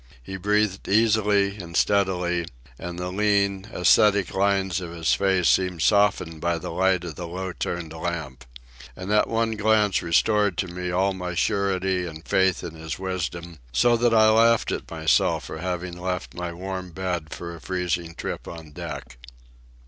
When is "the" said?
2.97-3.11, 6.57-6.71, 7.13-7.27